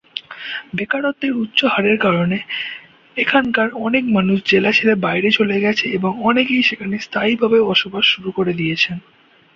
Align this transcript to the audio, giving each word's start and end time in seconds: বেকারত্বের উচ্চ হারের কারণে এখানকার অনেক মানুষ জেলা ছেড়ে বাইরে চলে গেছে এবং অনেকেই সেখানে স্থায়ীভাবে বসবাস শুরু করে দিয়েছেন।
বেকারত্বের 0.73 1.33
উচ্চ 1.35 1.59
হারের 1.65 1.97
কারণে 2.05 2.37
এখানকার 3.17 3.67
অনেক 3.85 4.03
মানুষ 4.15 4.37
জেলা 4.45 4.71
ছেড়ে 4.71 4.93
বাইরে 5.05 5.29
চলে 5.37 5.57
গেছে 5.59 5.85
এবং 5.97 6.11
অনেকেই 6.29 6.63
সেখানে 6.69 6.95
স্থায়ীভাবে 6.99 7.57
বসবাস 7.69 8.05
শুরু 8.13 8.29
করে 8.37 8.51
দিয়েছেন। 8.53 8.97